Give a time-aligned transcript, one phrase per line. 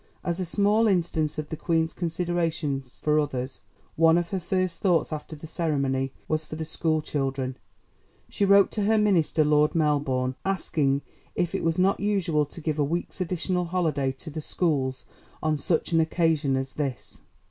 [0.23, 3.59] '"As a small instance of the Queen's consideration for others,
[3.95, 7.55] one of her first thoughts after the ceremony was for the school children.
[8.27, 11.03] She wrote to her minister, Lord Melbourne, asking
[11.35, 15.05] if it was not usual to give a week's additional holiday to the schools
[15.43, 17.21] on such an occasion as this.